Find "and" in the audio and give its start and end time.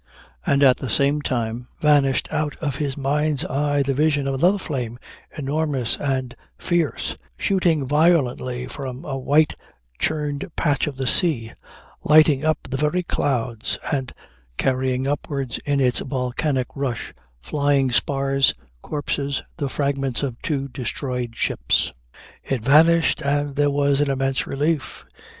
0.47-0.63, 5.97-6.33, 13.93-14.11, 23.21-23.55